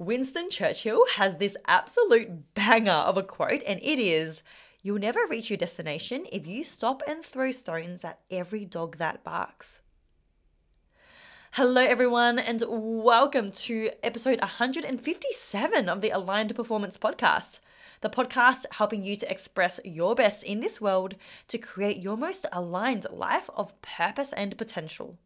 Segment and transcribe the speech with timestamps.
[0.00, 4.42] Winston Churchill has this absolute banger of a quote, and it is
[4.82, 9.22] You'll never reach your destination if you stop and throw stones at every dog that
[9.22, 9.82] barks.
[11.52, 17.60] Hello, everyone, and welcome to episode 157 of the Aligned Performance Podcast,
[18.00, 21.14] the podcast helping you to express your best in this world
[21.48, 25.18] to create your most aligned life of purpose and potential.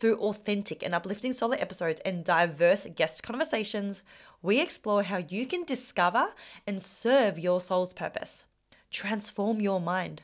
[0.00, 4.02] Through authentic and uplifting solo episodes and diverse guest conversations,
[4.40, 6.28] we explore how you can discover
[6.66, 8.44] and serve your soul's purpose,
[8.90, 10.22] transform your mind,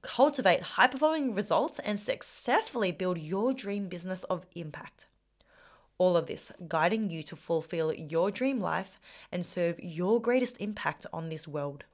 [0.00, 5.08] cultivate high performing results, and successfully build your dream business of impact.
[5.98, 9.00] All of this guiding you to fulfill your dream life
[9.32, 11.84] and serve your greatest impact on this world.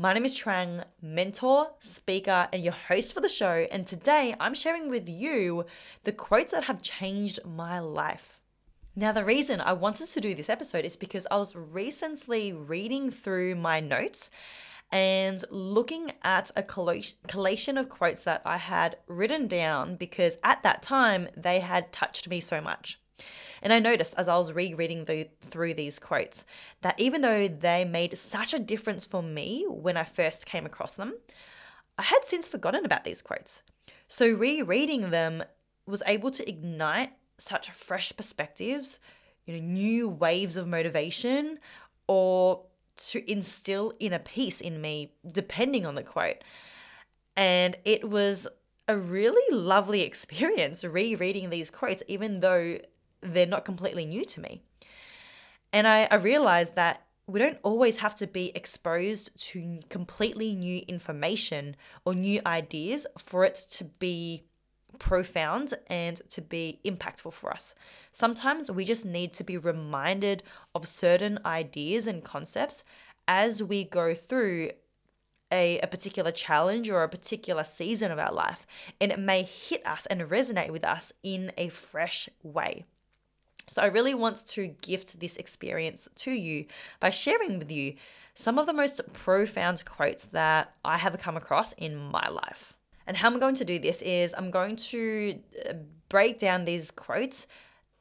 [0.00, 3.66] My name is Trang, mentor, speaker, and your host for the show.
[3.70, 5.66] And today I'm sharing with you
[6.04, 8.40] the quotes that have changed my life.
[8.96, 13.10] Now, the reason I wanted to do this episode is because I was recently reading
[13.10, 14.30] through my notes
[14.90, 20.82] and looking at a collation of quotes that I had written down because at that
[20.82, 22.98] time they had touched me so much.
[23.62, 26.44] And I noticed as I was rereading the, through these quotes
[26.82, 30.94] that even though they made such a difference for me when I first came across
[30.94, 31.14] them,
[31.98, 33.62] I had since forgotten about these quotes.
[34.08, 35.44] So rereading them
[35.86, 38.98] was able to ignite such fresh perspectives,
[39.44, 41.58] you know, new waves of motivation
[42.06, 42.64] or
[42.96, 46.42] to instill inner peace in me depending on the quote.
[47.36, 48.46] And it was
[48.88, 52.78] a really lovely experience rereading these quotes, even though
[53.20, 54.62] they're not completely new to me.
[55.72, 60.82] And I, I realized that we don't always have to be exposed to completely new
[60.88, 64.44] information or new ideas for it to be
[64.98, 67.74] profound and to be impactful for us.
[68.10, 70.42] Sometimes we just need to be reminded
[70.74, 72.82] of certain ideas and concepts
[73.28, 74.70] as we go through
[75.52, 78.66] a, a particular challenge or a particular season of our life,
[79.00, 82.84] and it may hit us and resonate with us in a fresh way.
[83.66, 86.66] So I really want to gift this experience to you
[86.98, 87.94] by sharing with you
[88.34, 92.74] some of the most profound quotes that I have come across in my life.
[93.06, 95.74] And how I'm going to do this is I'm going to uh,
[96.08, 97.46] break down these quotes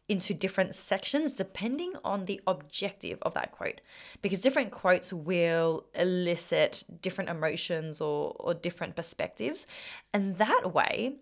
[0.08, 3.80] into different sections depending on the objective of that quote
[4.24, 9.68] because different quotes will elicit different emotions or, or different perspectives
[10.12, 11.16] and that way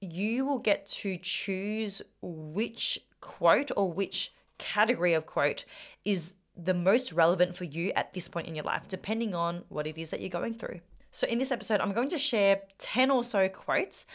[0.00, 5.64] you will get to choose which quote or which category of quote
[6.04, 9.86] is the most relevant for you at this point in your life, depending on what
[9.86, 10.80] it is that you're going through.
[11.10, 14.06] So, in this episode, I'm going to share 10 or so quotes,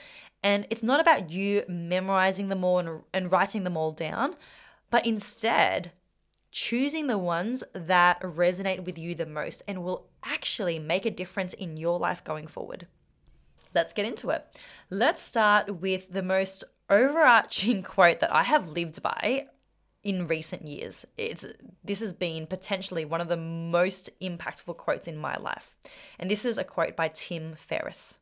[0.44, 4.36] and it's not about you memorizing them all and, and writing them all down,
[4.90, 5.92] but instead
[6.52, 11.54] choosing the ones that resonate with you the most and will actually make a difference
[11.54, 12.88] in your life going forward.
[13.74, 14.46] Let's get into it.
[14.90, 19.48] Let's start with the most overarching quote that I have lived by
[20.04, 21.06] in recent years.
[21.18, 21.44] It's
[21.84, 25.76] this has been potentially one of the most impactful quotes in my life.
[26.20, 28.20] And this is a quote by Tim Ferriss.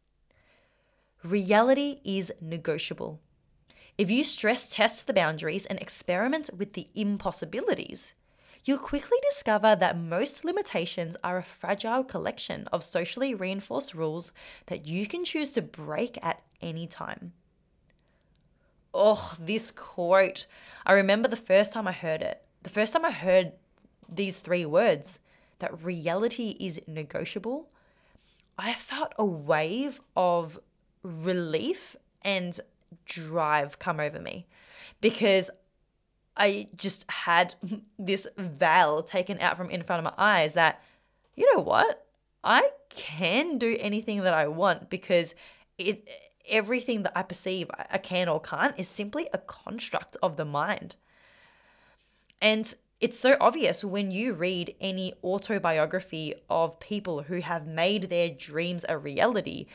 [1.23, 3.19] Reality is negotiable.
[3.97, 8.13] If you stress test the boundaries and experiment with the impossibilities,
[8.65, 14.31] you'll quickly discover that most limitations are a fragile collection of socially reinforced rules
[14.67, 17.33] that you can choose to break at any time
[18.93, 20.45] oh, this quote.
[20.85, 22.43] I remember the first time I heard it.
[22.63, 23.53] The first time I heard
[24.07, 25.19] these three words
[25.59, 27.69] that reality is negotiable,
[28.57, 30.59] I felt a wave of
[31.01, 32.59] relief and
[33.05, 34.45] drive come over me
[35.01, 35.49] because
[36.37, 37.55] I just had
[37.99, 40.81] this veil taken out from in front of my eyes that,
[41.35, 42.05] you know what?
[42.43, 45.33] I can do anything that I want because
[45.77, 46.07] it
[46.49, 50.95] everything that I perceive I can or can't is simply a construct of the mind.
[52.41, 58.29] And it's so obvious when you read any autobiography of people who have made their
[58.29, 59.65] dreams a reality.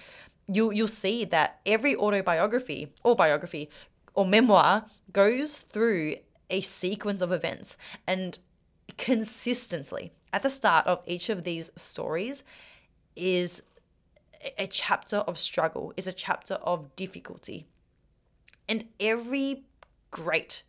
[0.46, 3.69] You'll, you'll see that every autobiography or biography
[4.14, 6.16] or memoir goes through
[6.50, 7.76] a sequence of events
[8.06, 8.38] and
[8.96, 12.43] consistently at the start of each of these stories
[13.14, 13.62] is
[14.56, 17.67] a chapter of struggle, is a chapter of difficulty.
[18.69, 19.64] And every
[20.11, 20.62] great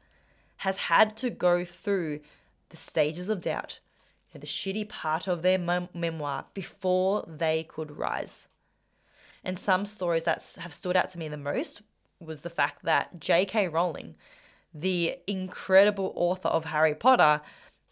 [0.57, 2.19] has had to go through
[2.69, 3.79] the stages of doubt,
[4.33, 8.47] and the shitty part of their mem- memoir before they could rise.
[9.43, 11.81] And some stories that have stood out to me the most
[12.19, 13.69] was the fact that J.K.
[13.69, 14.15] Rowling,
[14.73, 17.41] the incredible author of Harry Potter,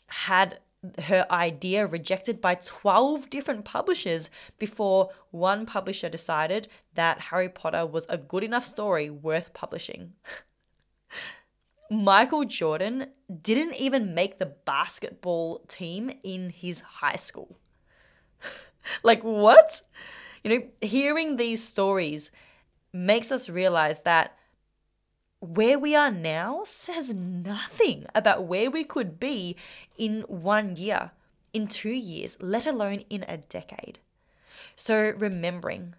[0.07, 0.59] had
[1.03, 8.05] her idea rejected by 12 different publishers before one publisher decided that Harry Potter was
[8.09, 10.13] a good enough story worth publishing.
[11.89, 13.07] Michael Jordan
[13.41, 17.59] didn't even make the basketball team in his high school.
[19.03, 19.81] like, what?
[20.43, 22.29] You know, hearing these stories
[22.93, 24.36] makes us realize that
[25.39, 29.55] where we are now says nothing about where we could be
[29.97, 31.11] in one year,
[31.53, 33.99] in two years, let alone in a decade.
[34.75, 35.95] So, remembering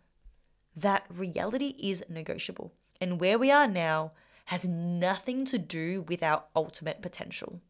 [0.76, 4.12] that reality is negotiable and where we are now
[4.46, 7.60] has nothing to do with our ultimate potential.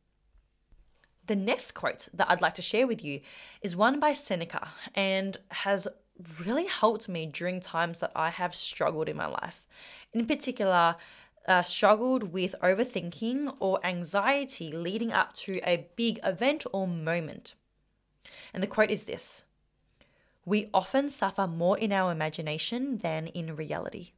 [1.27, 3.21] The next quote that I'd like to share with you
[3.61, 5.89] is one by Seneca and has
[6.41, 9.67] really helped me during times that I have struggled in my life.
[10.13, 10.97] In particular,
[11.49, 17.55] uh, struggled with overthinking or anxiety leading up to a big event or moment.
[18.53, 19.43] And the quote is this
[20.45, 24.11] We often suffer more in our imagination than in reality.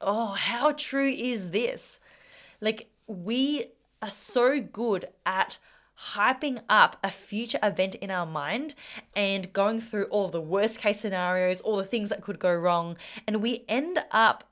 [0.00, 1.98] Oh, how true is this?
[2.60, 3.66] Like, we
[4.02, 5.58] are so good at
[6.14, 8.74] hyping up a future event in our mind
[9.16, 12.96] and going through all the worst case scenarios, all the things that could go wrong.
[13.26, 14.44] And we end up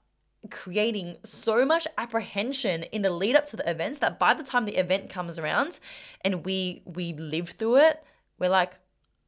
[0.48, 4.64] creating so much apprehension in the lead up to the events that by the time
[4.64, 5.80] the event comes around
[6.22, 8.02] and we we live through it,
[8.38, 8.78] we're like,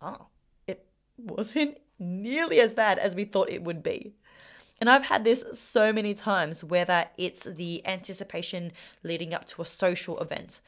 [0.00, 0.26] oh,
[0.66, 0.86] it
[1.16, 4.14] wasn't nearly as bad as we thought it would be.
[4.80, 8.72] And I've had this so many times, whether it's the anticipation
[9.02, 10.60] leading up to a social event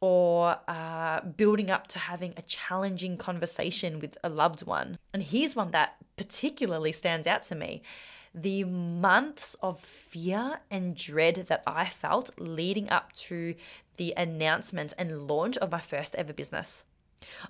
[0.00, 4.98] or uh, building up to having a challenging conversation with a loved one.
[5.12, 7.82] And here's one that particularly stands out to me
[8.36, 13.54] the months of fear and dread that I felt leading up to
[13.96, 16.84] the announcement and launch of my first ever business.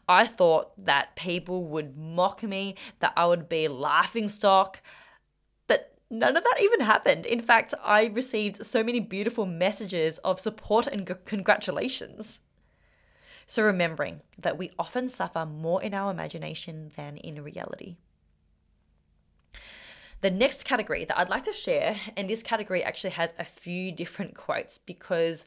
[0.08, 4.80] I thought that people would mock me, that I would be laughing stock,
[5.66, 7.26] but none of that even happened.
[7.26, 12.38] In fact, I received so many beautiful messages of support and congratulations.
[13.48, 17.96] So, remembering that we often suffer more in our imagination than in reality.
[20.22, 23.92] The next category that I'd like to share, and this category actually has a few
[23.92, 25.44] different quotes because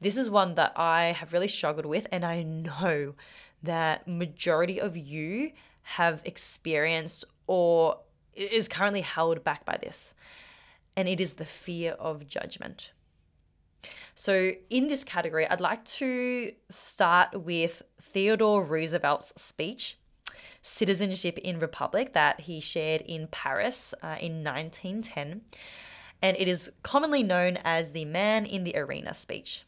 [0.00, 3.14] this is one that I have really struggled with, and I know
[3.62, 8.00] that majority of you have experienced or
[8.34, 10.14] is currently held back by this.
[10.96, 12.92] And it is the fear of judgment.
[14.14, 19.98] So, in this category, I'd like to start with Theodore Roosevelt's speech
[20.66, 25.42] Citizenship in Republic that he shared in Paris uh, in 1910.
[26.20, 29.64] And it is commonly known as the Man in the Arena speech.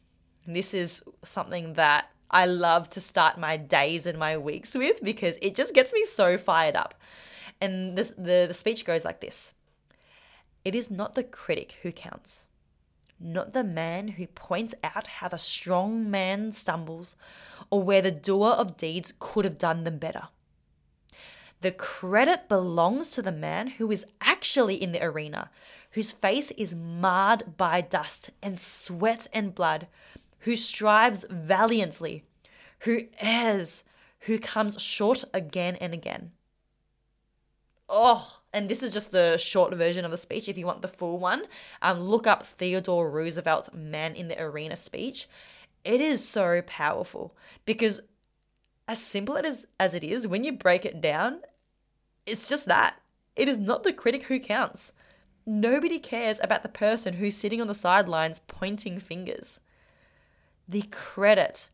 [0.46, 5.38] This is something that I love to start my days and my weeks with because
[5.40, 6.94] it just gets me so fired up.
[7.60, 9.54] And this, the, the speech goes like this
[10.64, 12.46] It is not the critic who counts,
[13.20, 17.14] not the man who points out how the strong man stumbles
[17.70, 20.28] or where the doer of deeds could have done them better.
[21.60, 25.50] The credit belongs to the man who is actually in the arena,
[25.92, 29.88] whose face is marred by dust and sweat and blood,
[30.40, 32.24] who strives valiantly,
[32.80, 33.82] who errs,
[34.20, 36.30] who comes short again and again.
[37.88, 40.48] Oh, and this is just the short version of the speech.
[40.48, 41.44] If you want the full one,
[41.82, 45.26] um, look up Theodore Roosevelt's Man in the Arena speech.
[45.84, 48.00] It is so powerful because
[48.86, 51.40] as simple as, as it is, when you break it down,
[52.28, 53.00] it's just that.
[53.36, 54.92] It is not the critic who counts.
[55.46, 59.60] Nobody cares about the person who's sitting on the sidelines pointing fingers.
[60.68, 61.68] The credit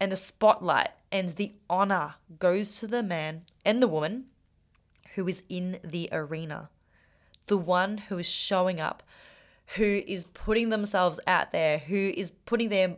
[0.00, 4.26] and the spotlight and the honor goes to the man and the woman
[5.14, 6.70] who is in the arena,
[7.46, 9.04] the one who is showing up,
[9.76, 12.96] who is putting themselves out there, who is putting their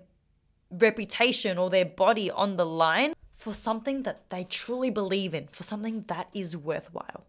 [0.71, 3.13] reputation or their body on the line
[3.47, 7.23] for something that they truly believe in, for something that is worthwhile.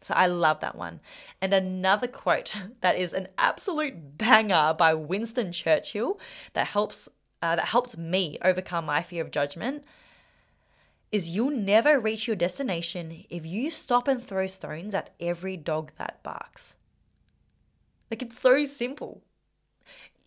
[0.00, 1.00] So I love that one.
[1.42, 6.20] And another quote that is an absolute banger by Winston Churchill
[6.52, 7.08] that helps
[7.42, 9.84] uh, that helped me overcome my fear of judgment
[11.10, 15.90] is you'll never reach your destination if you stop and throw stones at every dog
[15.98, 16.76] that barks.
[18.08, 19.22] Like it's so simple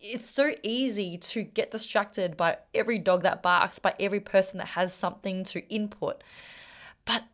[0.02, 4.68] it's so easy to get distracted by every dog that barks, by every person that
[4.68, 6.22] has something to input.
[7.04, 7.24] But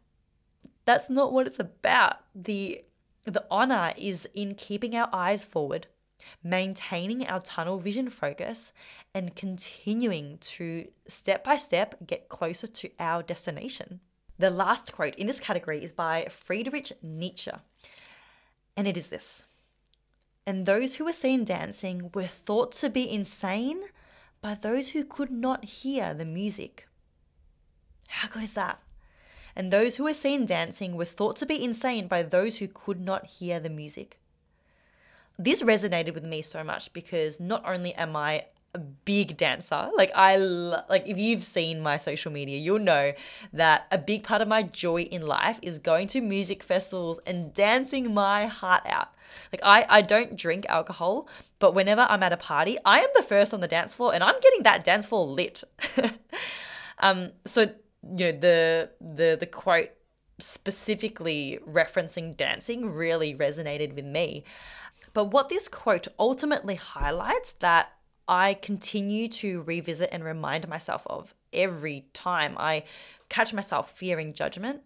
[0.85, 2.17] that's not what it's about.
[2.35, 2.83] The
[3.25, 5.87] the honor is in keeping our eyes forward,
[6.43, 8.73] maintaining our tunnel vision focus,
[9.15, 14.01] and continuing to step by step get closer to our destination.
[14.39, 17.51] The last quote in this category is by Friedrich Nietzsche,
[18.77, 19.43] and it is this
[20.49, 23.81] And those who were seen dancing were thought to be insane
[24.41, 26.89] by those who could not hear the music.
[28.09, 28.81] How good is that?
[29.55, 33.01] And those who were seen dancing were thought to be insane by those who could
[33.01, 34.19] not hear the music
[35.39, 40.11] this resonated with me so much because not only am I a big dancer, like
[40.15, 43.13] I like if you've seen my social media, you'll know
[43.53, 47.53] that a big part of my joy in life is going to music festivals and
[47.55, 49.09] dancing my heart out.
[49.53, 53.23] Like I I don't drink alcohol, but whenever I'm at a party, I am the
[53.23, 55.65] first on the dance floor and I'm getting that dance floor lit.
[56.99, 59.91] um so you know the the the quote
[60.39, 64.45] specifically referencing dancing really resonated with me.
[65.15, 67.93] But what this quote ultimately highlights that
[68.29, 72.85] I continue to revisit and remind myself of every time I
[73.29, 74.85] catch myself fearing judgment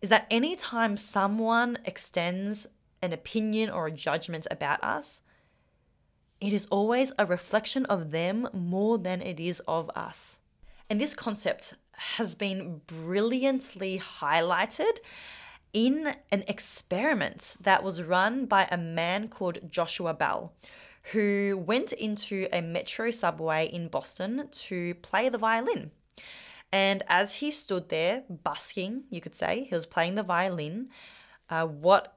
[0.00, 2.66] is that anytime someone extends
[3.02, 5.20] an opinion or a judgment about us,
[6.40, 10.40] it is always a reflection of them more than it is of us.
[10.88, 14.98] And this concept has been brilliantly highlighted
[15.72, 20.52] in an experiment that was run by a man called Joshua Bell,
[21.12, 25.90] who went into a metro subway in Boston to play the violin.
[26.72, 30.90] And as he stood there busking, you could say, he was playing the violin,
[31.48, 32.16] uh, what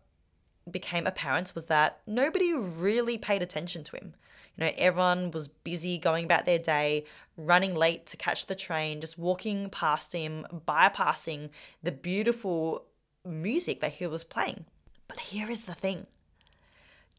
[0.69, 4.13] became apparent was that nobody really paid attention to him.
[4.55, 9.01] You know, everyone was busy going about their day, running late to catch the train,
[9.01, 11.49] just walking past him, bypassing
[11.81, 12.85] the beautiful
[13.25, 14.65] music that he was playing.
[15.07, 16.05] But here is the thing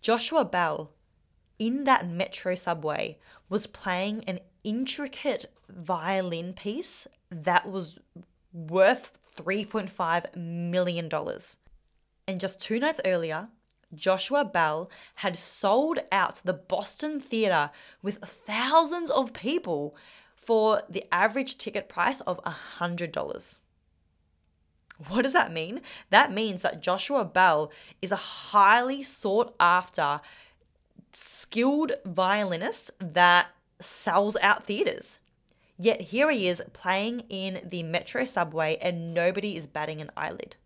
[0.00, 0.92] Joshua Bell,
[1.59, 3.19] in that metro subway,
[3.49, 7.99] was playing an intricate violin piece that was
[8.53, 11.11] worth $3.5 million.
[12.27, 13.49] And just two nights earlier,
[13.95, 17.71] Joshua Bell had sold out the Boston Theatre
[18.03, 19.97] with thousands of people
[20.35, 23.59] for the average ticket price of $100.
[25.09, 25.81] What does that mean?
[26.11, 30.21] That means that Joshua Bell is a highly sought after,
[31.45, 33.49] skilled violinist that
[33.79, 35.19] sells out theaters.
[35.77, 40.57] Yet here he is playing in the metro subway and nobody is batting an eyelid.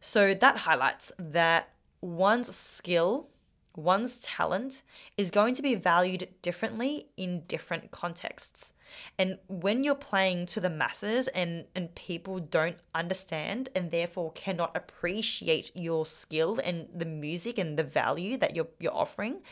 [0.00, 1.68] So that highlights that
[2.00, 3.28] one's skill,
[3.76, 4.82] one's talent
[5.16, 8.72] is going to be valued differently in different contexts.
[9.18, 14.76] And when you're playing to the masses and, and people don't understand and therefore cannot
[14.76, 19.42] appreciate your skill and the music and the value that you're, you're offering,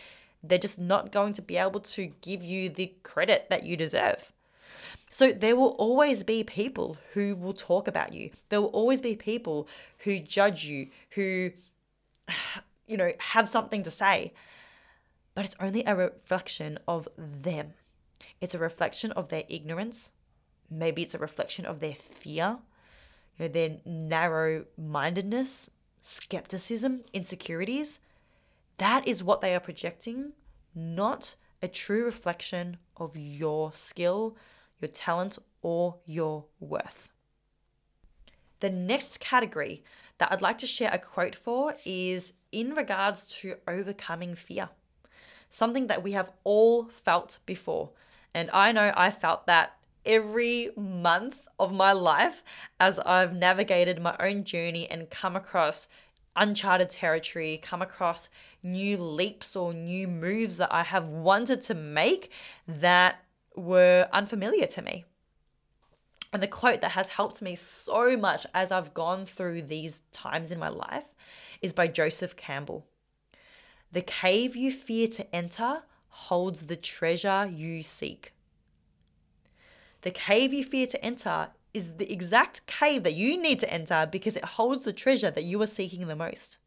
[0.42, 4.32] they're just not going to be able to give you the credit that you deserve.
[5.10, 8.30] So there will always be people who will talk about you.
[8.48, 9.68] There will always be people
[9.98, 11.50] who judge you, who,
[12.86, 14.32] you know, have something to say.
[15.34, 17.74] But it's only a reflection of them.
[18.40, 20.12] It's a reflection of their ignorance.
[20.70, 22.58] Maybe it's a reflection of their fear,
[23.38, 25.68] you know, their narrow mindedness,
[26.00, 27.98] skepticism, insecurities.
[28.78, 30.32] That is what they are projecting,
[30.74, 34.36] not a true reflection of your skill,
[34.80, 37.08] your talent, or your worth.
[38.60, 39.82] The next category
[40.18, 44.68] that I'd like to share a quote for is in regards to overcoming fear,
[45.48, 47.90] something that we have all felt before.
[48.34, 52.42] And I know I felt that every month of my life
[52.78, 55.88] as I've navigated my own journey and come across
[56.36, 58.28] uncharted territory, come across
[58.62, 62.30] new leaps or new moves that I have wanted to make
[62.66, 63.24] that
[63.56, 65.04] were unfamiliar to me.
[66.32, 70.52] And the quote that has helped me so much as I've gone through these times
[70.52, 71.06] in my life
[71.60, 72.86] is by Joseph Campbell.
[73.90, 75.82] The cave you fear to enter
[76.28, 78.32] holds the treasure you seek.
[80.02, 84.06] The cave you fear to enter is the exact cave that you need to enter
[84.10, 86.58] because it holds the treasure that you are seeking the most.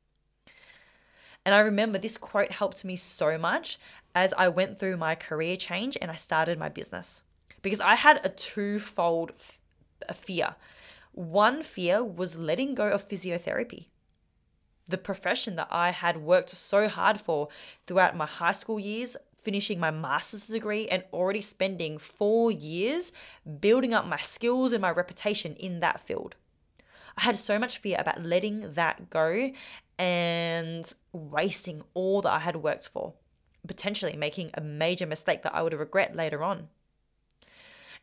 [1.46, 3.78] And I remember this quote helped me so much
[4.16, 7.22] as I went through my career change and I started my business
[7.62, 9.60] because I had a twofold f-
[10.16, 10.56] fear.
[11.12, 13.88] One fear was letting go of physiotherapy
[14.88, 17.48] the profession that I had worked so hard for
[17.88, 23.12] throughout my high school years, finishing my master's degree, and already spending four years
[23.60, 26.36] building up my skills and my reputation in that field.
[27.18, 29.52] I had so much fear about letting that go
[30.00, 33.14] and wasting all that I had worked for.
[33.68, 36.70] potentially making a major mistake that I would regret later on.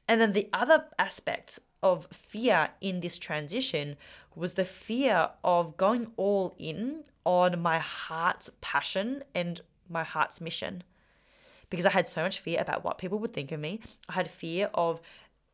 [0.08, 3.96] And then the other aspect of fear in this transition
[4.34, 10.82] was the fear of going all in on my heart's passion and my heart's mission.
[11.70, 13.80] Because I had so much fear about what people would think of me.
[14.08, 15.00] I had fear of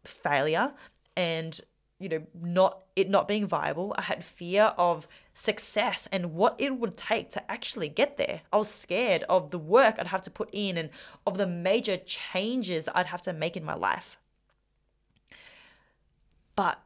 [0.05, 0.73] failure
[1.17, 1.61] and
[1.99, 3.95] you know not it not being viable.
[3.97, 8.43] I had fear of success and what it would take to actually get there.
[8.53, 10.91] I was scared of the work i'd have to put in and
[11.27, 14.17] of the major changes i'd have to make in my life.
[16.55, 16.81] But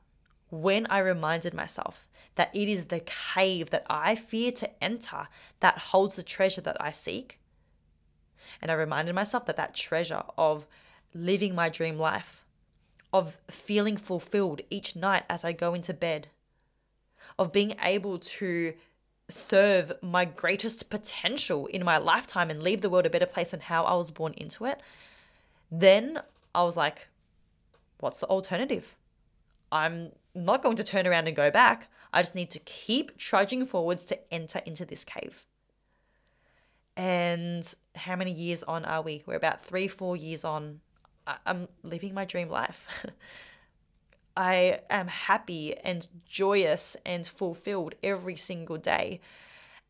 [0.50, 5.28] when i reminded myself that it is the cave that i fear to enter
[5.60, 7.39] that holds the treasure that i seek
[8.60, 10.66] and i reminded myself that that treasure of
[11.14, 12.44] living my dream life
[13.12, 16.28] of feeling fulfilled each night as I go into bed,
[17.38, 18.74] of being able to
[19.28, 23.60] serve my greatest potential in my lifetime and leave the world a better place than
[23.60, 24.80] how I was born into it,
[25.70, 26.20] then
[26.54, 27.08] I was like,
[27.98, 28.96] what's the alternative?
[29.72, 31.88] I'm not going to turn around and go back.
[32.12, 35.46] I just need to keep trudging forwards to enter into this cave.
[36.96, 39.22] And how many years on are we?
[39.26, 40.80] We're about three, four years on
[41.46, 42.86] I'm living my dream life.
[44.36, 49.20] I am happy and joyous and fulfilled every single day.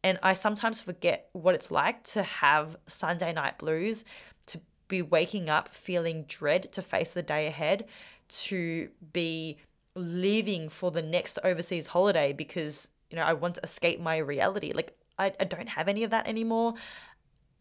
[0.02, 4.04] And I sometimes forget what it's like to have Sunday night blues,
[4.46, 7.86] to be waking up feeling dread to face the day ahead,
[8.28, 9.58] to be
[9.94, 14.72] leaving for the next overseas holiday because, you know, I want to escape my reality.
[14.72, 16.74] Like, I, I don't have any of that anymore.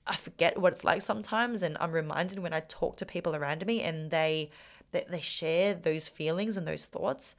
[0.07, 3.65] I forget what it's like sometimes and I'm reminded when I talk to people around
[3.65, 4.49] me and they
[4.91, 7.35] they, they share those feelings and those thoughts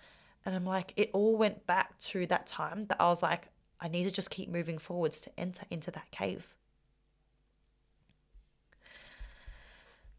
[0.46, 3.48] and I'm like it all went back to that time that I was like
[3.80, 6.54] I need to just keep moving forwards to enter into that cave.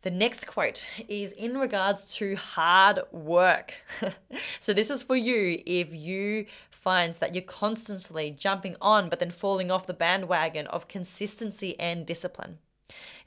[0.04, 3.76] The next quote is in regards to hard work.
[4.60, 9.30] so, this is for you if you find that you're constantly jumping on but then
[9.30, 12.58] falling off the bandwagon of consistency and discipline.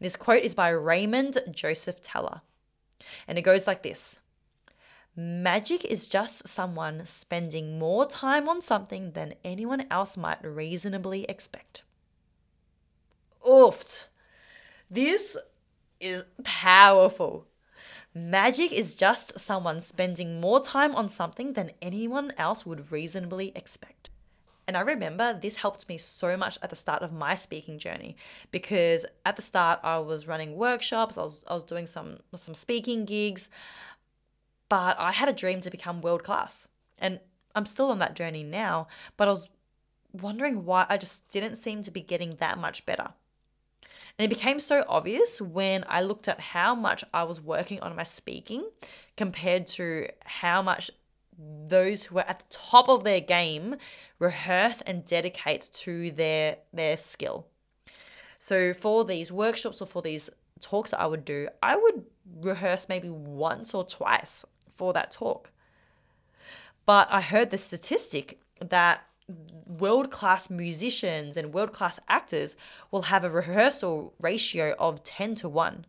[0.00, 2.40] This quote is by Raymond Joseph Teller.
[3.28, 4.18] And it goes like this
[5.16, 11.84] Magic is just someone spending more time on something than anyone else might reasonably expect.
[13.46, 14.08] Oofed.
[14.90, 15.36] This
[16.04, 17.46] is powerful.
[18.14, 24.10] Magic is just someone spending more time on something than anyone else would reasonably expect.
[24.68, 28.16] And I remember this helped me so much at the start of my speaking journey
[28.50, 32.54] because at the start I was running workshops, I was, I was doing some, some
[32.54, 33.48] speaking gigs,
[34.68, 36.68] but I had a dream to become world class.
[36.98, 37.20] And
[37.54, 38.86] I'm still on that journey now,
[39.16, 39.48] but I was
[40.12, 43.12] wondering why I just didn't seem to be getting that much better.
[44.18, 47.96] And it became so obvious when I looked at how much I was working on
[47.96, 48.68] my speaking
[49.16, 50.90] compared to how much
[51.36, 53.74] those who are at the top of their game
[54.20, 57.48] rehearse and dedicate to their their skill.
[58.38, 62.04] So for these workshops or for these talks that I would do, I would
[62.40, 65.50] rehearse maybe once or twice for that talk.
[66.86, 69.02] But I heard the statistic that
[69.66, 72.56] world class musicians and world class actors
[72.90, 75.86] will have a rehearsal ratio of 10 to 1.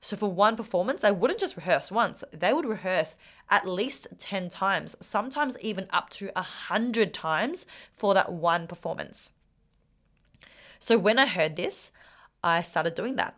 [0.00, 3.14] So for one performance, they wouldn't just rehearse once, they would rehearse
[3.48, 9.30] at least 10 times, sometimes even up to 100 times for that one performance.
[10.80, 11.92] So when I heard this,
[12.42, 13.36] I started doing that.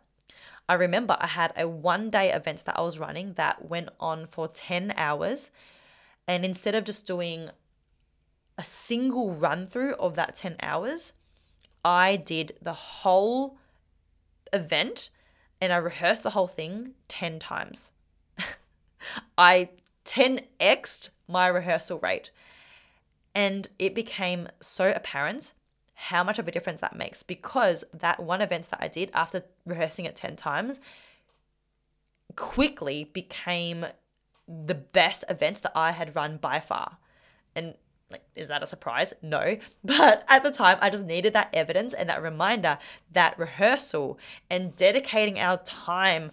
[0.66, 4.24] I remember I had a one day event that I was running that went on
[4.26, 5.50] for 10 hours.
[6.26, 7.50] And instead of just doing
[8.56, 11.12] a single run through of that 10 hours,
[11.84, 13.58] I did the whole
[14.52, 15.10] event
[15.60, 17.92] and I rehearsed the whole thing 10 times.
[19.38, 19.70] I
[20.04, 22.30] 10xed my rehearsal rate.
[23.34, 25.54] And it became so apparent
[25.94, 29.42] how much of a difference that makes because that one event that I did after
[29.66, 30.80] rehearsing it 10 times
[32.36, 33.86] quickly became
[34.46, 36.98] the best events that I had run by far.
[37.56, 37.76] And
[38.14, 39.12] like, is that a surprise?
[39.22, 39.56] No.
[39.84, 42.78] But at the time, I just needed that evidence and that reminder
[43.12, 46.30] that rehearsal and dedicating our time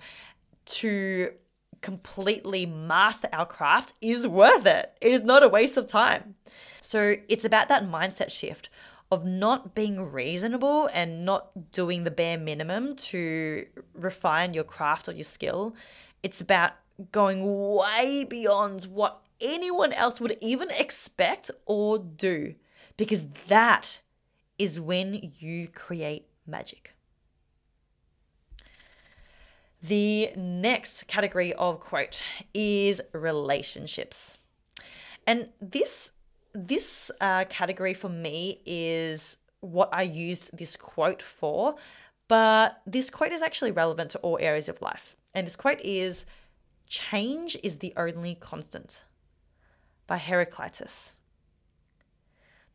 [0.65, 1.33] to
[1.81, 4.93] completely master our craft is worth it.
[5.01, 6.35] It is not a waste of time.
[6.79, 8.69] So it's about that mindset shift
[9.11, 15.11] of not being reasonable and not doing the bare minimum to refine your craft or
[15.11, 15.75] your skill.
[16.23, 16.73] It's about
[17.11, 17.41] going
[17.75, 22.55] way beyond what anyone else would even expect or do,
[22.97, 23.99] because that
[24.57, 26.93] is when you create magic.
[29.81, 32.21] The next category of quote
[32.53, 34.37] is relationships.
[35.25, 36.11] And this
[36.53, 41.75] this uh, category for me is what I used this quote for,
[42.27, 45.15] but this quote is actually relevant to all areas of life.
[45.33, 46.25] And this quote is
[46.87, 49.01] Change is the only constant
[50.11, 51.15] by Heraclitus.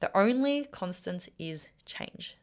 [0.01, 2.39] The only constant is change.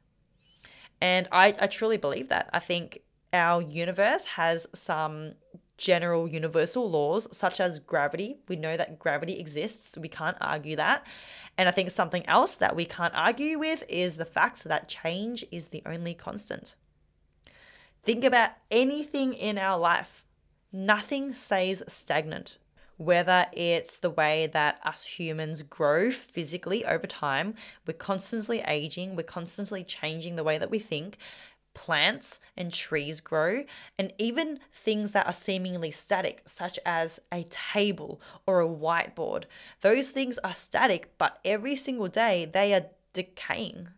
[1.01, 2.47] And I, I truly believe that.
[2.53, 2.99] I think
[3.33, 5.31] our universe has some
[5.79, 8.37] general universal laws such as gravity.
[8.47, 11.07] We know that gravity exists, we can't argue that.
[11.57, 15.43] And I think something else that we can't argue with is the fact that change
[15.51, 16.75] is the only constant.
[18.03, 20.27] Think about anything in our life.
[20.71, 22.59] Nothing stays stagnant.
[23.03, 27.53] Whether it's the way that us humans grow physically over time,
[27.85, 31.17] we're constantly aging, we're constantly changing the way that we think,
[31.73, 33.65] plants and trees grow,
[33.99, 39.43] and even things that are seemingly static, such as a table or a whiteboard.
[39.81, 43.89] Those things are static, but every single day they are decaying.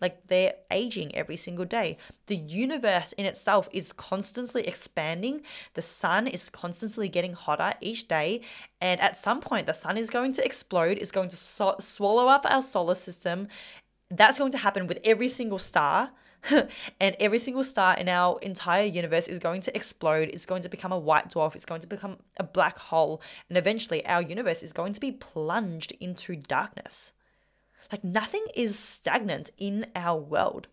[0.00, 1.98] Like they're aging every single day.
[2.26, 5.42] The universe in itself is constantly expanding.
[5.74, 8.42] The sun is constantly getting hotter each day.
[8.80, 12.28] And at some point, the sun is going to explode, is going to so- swallow
[12.28, 13.48] up our solar system.
[14.10, 16.10] That's going to happen with every single star.
[17.00, 20.30] and every single star in our entire universe is going to explode.
[20.32, 21.54] It's going to become a white dwarf.
[21.54, 23.20] It's going to become a black hole.
[23.48, 27.12] And eventually, our universe is going to be plunged into darkness.
[27.90, 30.68] Like, nothing is stagnant in our world.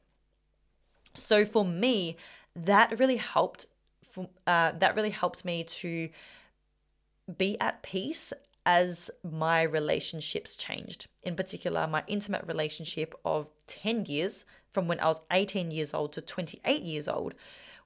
[1.13, 2.17] So, for me,
[2.55, 3.67] that really helped.
[4.09, 6.09] For, uh, that really helped me to
[7.37, 8.33] be at peace
[8.65, 11.07] as my relationships changed.
[11.23, 16.11] In particular, my intimate relationship of 10 years from when I was 18 years old
[16.13, 17.33] to 28 years old,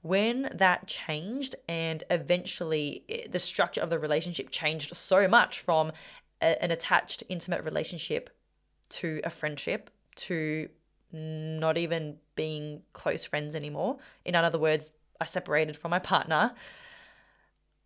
[0.02, 5.92] when that changed and eventually eh, the structure of the relationship changed so much from
[6.42, 8.32] an attached, intimate relationship
[8.92, 10.70] to a friendship to
[11.12, 13.98] not even being close friends anymore.
[14.24, 16.54] In other words, I separated from my partner.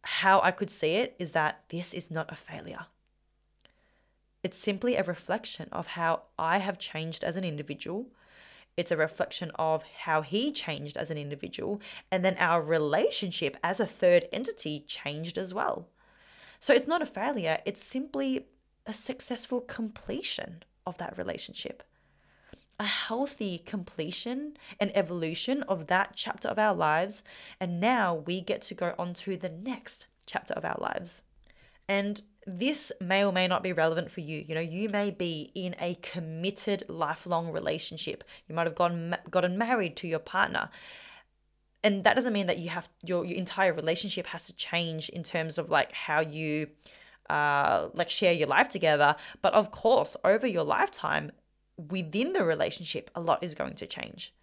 [0.04, 2.86] How I could see it is that this is not a failure.
[4.44, 8.08] It's simply a reflection of how I have changed as an individual
[8.78, 11.82] it's a reflection of how he changed as an individual.
[12.12, 15.88] And then our relationship as a third entity changed as well.
[16.60, 18.48] So it's not a failure, it's simply
[18.86, 21.84] a successful completion of that relationship.
[22.80, 27.24] A healthy completion and evolution of that chapter of our lives.
[27.60, 31.22] And now we get to go on to the next chapter of our lives.
[31.88, 34.40] And this may or may not be relevant for you.
[34.40, 38.24] You know, you may be in a committed lifelong relationship.
[38.48, 40.70] You might have gotten gotten married to your partner.
[41.84, 45.24] And that doesn't mean that you have your, your entire relationship has to change in
[45.24, 46.70] terms of like how you
[47.30, 51.32] uh like share your life together, but of course, over your lifetime
[51.78, 54.34] within the relationship, a lot is going to change.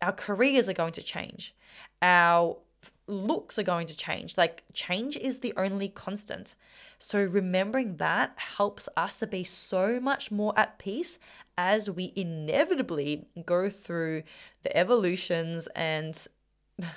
[0.00, 1.54] Our careers are going to change.
[2.00, 2.58] Our
[3.06, 4.36] looks are going to change.
[4.36, 6.54] Like, change is the only constant.
[6.98, 11.18] So, remembering that helps us to be so much more at peace
[11.56, 14.22] as we inevitably go through
[14.62, 16.14] the evolutions and
[16.78, 16.88] the,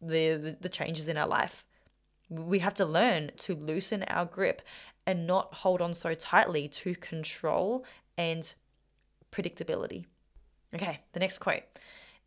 [0.00, 1.64] the, the changes in our life.
[2.28, 4.62] We have to learn to loosen our grip
[5.06, 7.84] and not hold on so tightly to control
[8.18, 8.52] and
[9.30, 10.06] predictability.
[10.74, 11.62] Okay, the next quote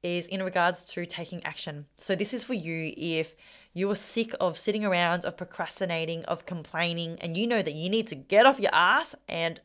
[0.01, 1.85] is in regards to taking action.
[1.97, 3.35] So, this is for you if
[3.73, 7.89] you are sick of sitting around, of procrastinating, of complaining, and you know that you
[7.89, 9.59] need to get off your ass and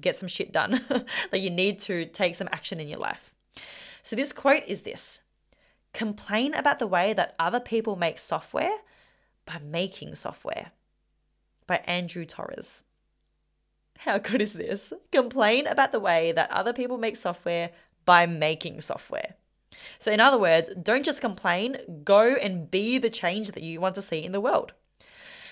[0.00, 0.80] get some shit done.
[1.30, 3.34] that you need to take some action in your life.
[4.02, 5.20] So, this quote is this
[5.92, 8.78] complain about the way that other people make software
[9.46, 10.72] by making software
[11.66, 12.84] by Andrew Torres.
[13.98, 14.92] How good is this?
[15.12, 17.70] Complain about the way that other people make software
[18.04, 19.34] by making software.
[19.98, 23.94] So, in other words, don't just complain, go and be the change that you want
[23.96, 24.72] to see in the world.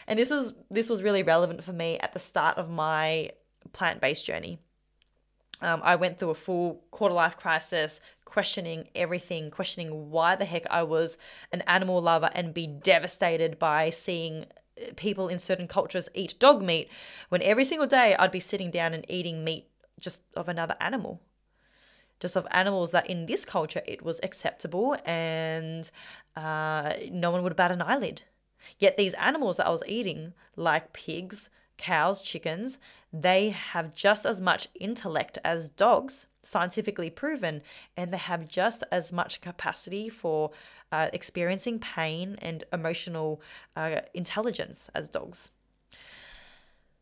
[0.06, 3.30] And this was this was really relevant for me at the start of my
[3.72, 4.58] plant-based journey.
[5.62, 10.66] Um, I went through a full quarter life crisis, questioning everything, questioning why the heck
[10.70, 11.16] I was
[11.52, 14.46] an animal lover and be devastated by seeing
[14.80, 16.90] uh, people in certain cultures eat dog meat
[17.28, 19.68] when every single day I'd be sitting down and eating meat
[20.00, 21.20] just of another animal
[22.22, 25.90] just of animals that in this culture it was acceptable and
[26.36, 28.22] uh, no one would bat an eyelid.
[28.78, 32.78] Yet these animals that I was eating, like pigs, cows, chickens,
[33.12, 37.62] they have just as much intellect as dogs, scientifically proven,
[37.96, 40.50] and they have just as much capacity for
[40.90, 43.40] uh, experiencing pain and emotional
[43.76, 45.50] uh, intelligence as dogs.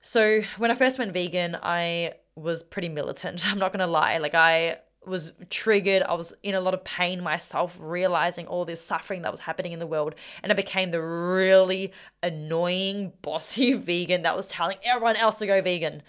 [0.01, 3.47] So when I first went vegan, I was pretty militant.
[3.51, 4.19] I'm not going to lie.
[4.19, 6.03] Like, I was triggered.
[6.03, 9.73] I was in a lot of pain myself, realizing all this suffering that was happening
[9.73, 10.15] in the world.
[10.43, 15.63] And I became the really annoying, bossy vegan that was telling everyone else to go
[15.63, 16.03] vegan.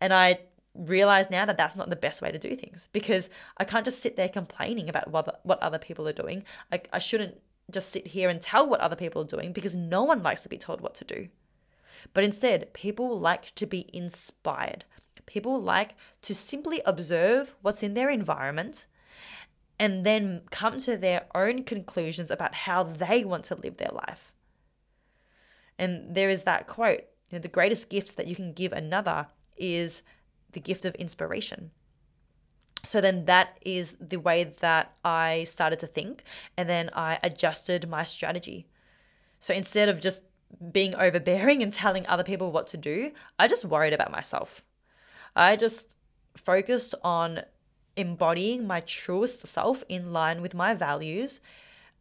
[0.00, 0.40] And I
[0.74, 4.00] realize now that that's not the best way to do things because I can't just
[4.00, 6.44] sit there complaining about what, what other people are doing.
[6.70, 10.04] I, I shouldn't just sit here and tell what other people are doing because no
[10.04, 11.28] one likes to be told what to do.
[12.14, 14.84] But instead, people like to be inspired.
[15.28, 18.86] People like to simply observe what's in their environment
[19.78, 24.32] and then come to their own conclusions about how they want to live their life.
[25.78, 29.28] And there is that quote you know, the greatest gift that you can give another
[29.58, 30.02] is
[30.52, 31.72] the gift of inspiration.
[32.84, 36.22] So then that is the way that I started to think,
[36.56, 38.66] and then I adjusted my strategy.
[39.40, 40.22] So instead of just
[40.72, 44.62] being overbearing and telling other people what to do, I just worried about myself.
[45.38, 45.94] I just
[46.36, 47.42] focused on
[47.96, 51.40] embodying my truest self in line with my values,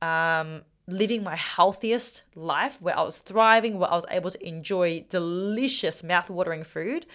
[0.02, 5.06] um, living my healthiest life where I was thriving, where I was able to enjoy
[5.08, 7.06] delicious, mouth-watering food.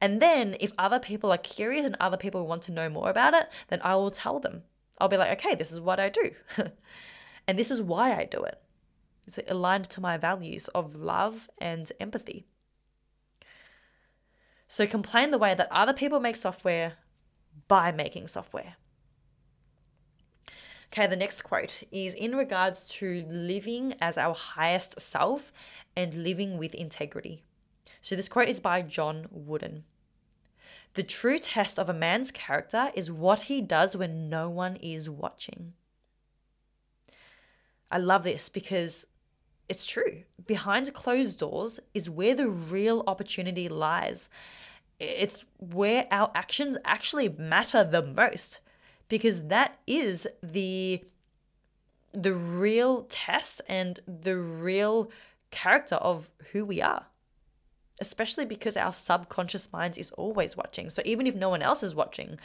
[0.00, 3.34] And then if other people are curious and other people want to know more about
[3.34, 4.62] it, then I will tell them.
[4.98, 6.30] I'll be like, okay, this is what I do.
[7.48, 8.60] and this is why I do it.
[9.26, 12.46] It's aligned to my values of love and empathy.
[14.68, 16.94] So complain the way that other people make software
[17.68, 18.76] by making software.
[20.92, 25.52] Okay, the next quote is in regards to living as our highest self
[25.96, 27.42] and living with integrity.
[28.00, 29.84] So this quote is by John Wooden.
[30.94, 35.10] The true test of a man's character is what he does when no one is
[35.10, 35.72] watching.
[37.90, 39.06] I love this because
[39.68, 40.22] it's true.
[40.46, 44.28] Behind closed doors is where the real opportunity lies.
[45.00, 48.60] It's where our actions actually matter the most
[49.08, 51.02] because that is the
[52.12, 55.10] the real test and the real
[55.50, 57.06] character of who we are
[58.00, 60.90] especially because our subconscious mind is always watching.
[60.90, 62.38] So even if no one else is watching,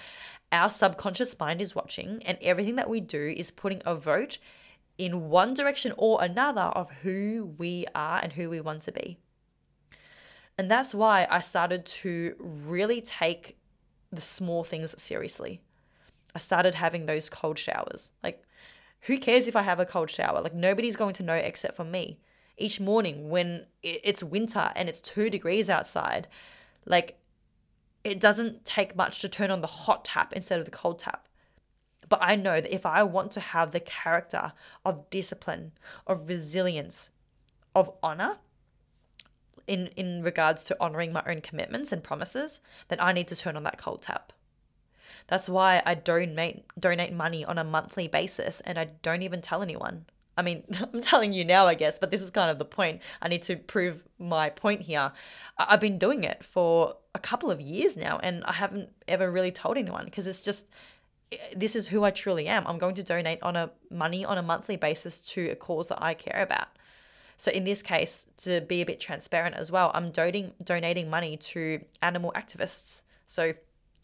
[0.51, 4.37] our subconscious mind is watching, and everything that we do is putting a vote
[4.99, 9.17] in one direction or another of who we are and who we want to be.
[10.57, 13.57] And that's why I started to really take
[14.11, 15.61] the small things seriously.
[16.35, 18.11] I started having those cold showers.
[18.21, 18.43] Like,
[19.03, 20.41] who cares if I have a cold shower?
[20.41, 22.19] Like, nobody's going to know except for me.
[22.57, 26.27] Each morning when it's winter and it's two degrees outside,
[26.85, 27.17] like,
[28.03, 31.28] it doesn't take much to turn on the hot tap instead of the cold tap.
[32.09, 35.71] But I know that if I want to have the character of discipline,
[36.07, 37.09] of resilience,
[37.75, 38.37] of honor,
[39.67, 43.55] in, in regards to honoring my own commitments and promises, then I need to turn
[43.55, 44.33] on that cold tap.
[45.27, 49.61] That's why I donate donate money on a monthly basis and I don't even tell
[49.61, 50.05] anyone.
[50.35, 53.01] I mean, I'm telling you now, I guess, but this is kind of the point.
[53.21, 55.11] I need to prove my point here.
[55.59, 59.51] I've been doing it for a couple of years now and I haven't ever really
[59.51, 60.65] told anyone because it's just
[61.55, 62.65] this is who I truly am.
[62.67, 66.01] I'm going to donate on a money on a monthly basis to a cause that
[66.01, 66.67] I care about.
[67.37, 71.37] So in this case, to be a bit transparent as well, I'm donating donating money
[71.37, 73.03] to animal activists.
[73.27, 73.53] So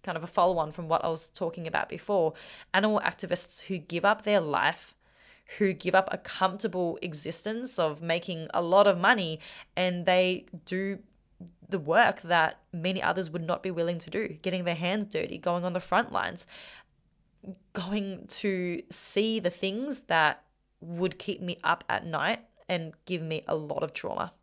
[0.03, 2.33] kind of a follow on from what I was talking about before,
[2.73, 4.95] animal activists who give up their life,
[5.57, 9.39] who give up a comfortable existence of making a lot of money,
[9.75, 10.99] and they do
[11.67, 15.37] the work that many others would not be willing to do, getting their hands dirty,
[15.37, 16.45] going on the front lines,
[17.73, 20.43] going to see the things that
[20.81, 24.33] would keep me up at night and give me a lot of trauma.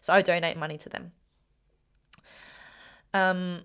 [0.00, 1.12] So I donate money to them.
[3.12, 3.60] Um,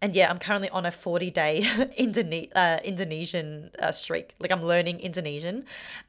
[0.00, 1.62] and yeah, I'm currently on a 40 day
[1.98, 4.34] Indone- uh, Indonesian uh, streak.
[4.38, 5.64] Like I'm learning Indonesian,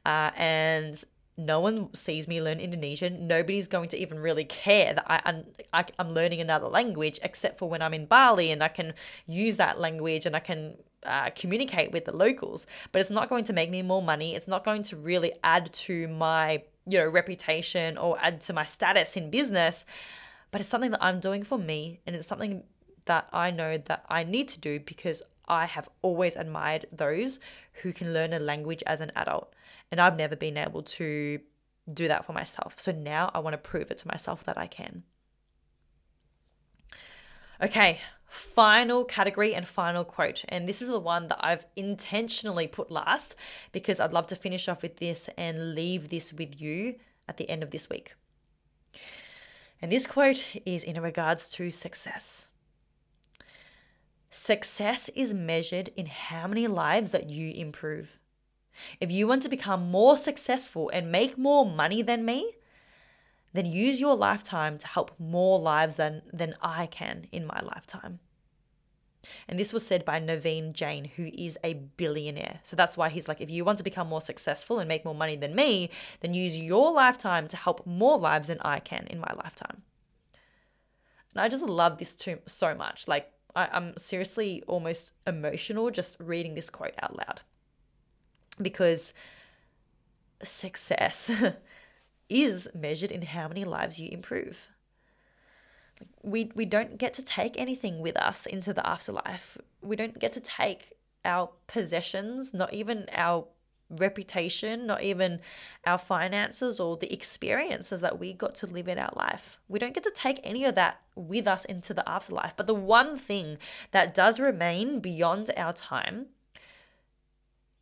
[0.06, 1.02] uh, and
[1.36, 3.26] no one sees me learn Indonesian.
[3.26, 7.58] Nobody's going to even really care that I, I'm, I, am learning another language, except
[7.58, 8.94] for when I'm in Bali and I can
[9.26, 12.66] use that language and I can uh, communicate with the locals.
[12.92, 14.34] But it's not going to make me more money.
[14.34, 18.64] It's not going to really add to my you know reputation or add to my
[18.64, 19.84] status in business.
[20.50, 22.64] But it's something that I'm doing for me, and it's something
[23.06, 27.40] that I know that I need to do because I have always admired those
[27.82, 29.54] who can learn a language as an adult.
[29.90, 31.40] And I've never been able to
[31.92, 32.78] do that for myself.
[32.78, 35.02] So now I want to prove it to myself that I can.
[37.62, 40.44] Okay, final category and final quote.
[40.48, 43.34] And this is the one that I've intentionally put last
[43.72, 46.94] because I'd love to finish off with this and leave this with you
[47.28, 48.14] at the end of this week.
[49.82, 52.46] And this quote is in regards to success.
[54.30, 58.20] Success is measured in how many lives that you improve.
[59.00, 62.52] If you want to become more successful and make more money than me,
[63.52, 68.20] then use your lifetime to help more lives than, than I can in my lifetime.
[69.48, 72.60] And this was said by Naveen Jain, who is a billionaire.
[72.62, 75.14] So that's why he's like, if you want to become more successful and make more
[75.14, 79.20] money than me, then use your lifetime to help more lives than I can in
[79.20, 79.82] my lifetime.
[81.34, 83.06] And I just love this too so much.
[83.06, 87.42] Like I, I'm seriously almost emotional just reading this quote out loud.
[88.60, 89.12] Because
[90.42, 91.30] success
[92.30, 94.68] is measured in how many lives you improve
[96.22, 99.58] we we don't get to take anything with us into the afterlife.
[99.82, 100.92] We don't get to take
[101.24, 103.46] our possessions, not even our
[103.90, 105.40] reputation, not even
[105.84, 109.58] our finances or the experiences that we got to live in our life.
[109.68, 112.54] We don't get to take any of that with us into the afterlife.
[112.56, 113.58] But the one thing
[113.90, 116.26] that does remain beyond our time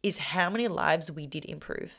[0.03, 1.93] is how many lives we did improve,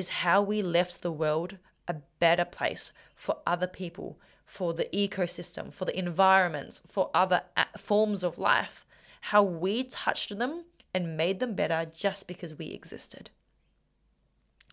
[0.00, 5.70] is how we left the world a better place for other people, for the ecosystem,
[5.72, 7.42] for the environments, for other
[7.76, 8.86] forms of life,
[9.32, 13.28] how we touched them and made them better just because we existed.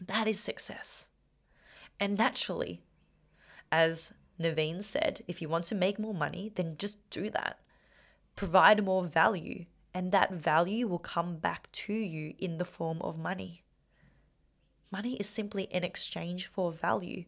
[0.02, 1.10] That is success.
[2.00, 2.82] And naturally,
[3.70, 7.60] as Naveen said, if you want to make more money, then just do that.
[8.36, 13.18] Provide more value, and that value will come back to you in the form of
[13.18, 13.64] money.
[14.92, 17.26] Money is simply an exchange for value.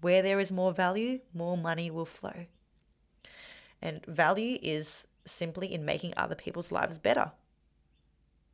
[0.00, 2.46] Where there is more value, more money will flow.
[3.80, 7.32] And value is simply in making other people's lives better.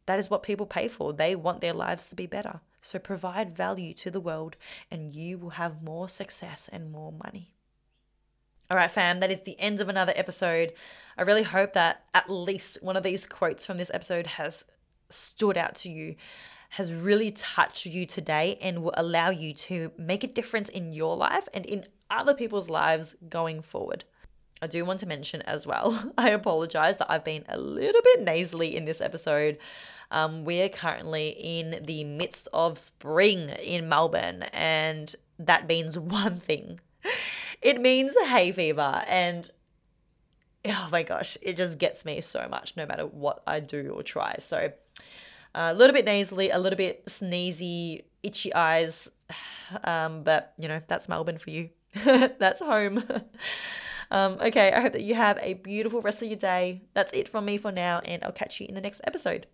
[0.06, 1.12] That is what people pay for.
[1.12, 2.60] They want their lives to be better.
[2.80, 4.56] So provide value to the world,
[4.90, 7.52] and you will have more success and more money.
[8.70, 10.72] All right, fam, that is the end of another episode.
[11.18, 14.64] I really hope that at least one of these quotes from this episode has
[15.10, 16.14] stood out to you
[16.70, 21.16] has really touched you today and will allow you to make a difference in your
[21.16, 24.04] life and in other people's lives going forward.
[24.62, 28.22] I do want to mention as well, I apologize that I've been a little bit
[28.22, 29.58] nasally in this episode.
[30.10, 36.80] Um, we're currently in the midst of spring in Melbourne, and that means one thing
[37.62, 39.02] it means hay fever.
[39.06, 39.50] And
[40.64, 44.02] oh my gosh, it just gets me so much no matter what I do or
[44.02, 44.36] try.
[44.38, 44.72] So,
[45.54, 49.08] a little bit nasally, a little bit sneezy, itchy eyes.
[49.84, 51.70] Um, but, you know, that's Melbourne for you.
[52.04, 53.04] that's home.
[54.10, 56.82] um, okay, I hope that you have a beautiful rest of your day.
[56.92, 59.46] That's it from me for now, and I'll catch you in the next episode.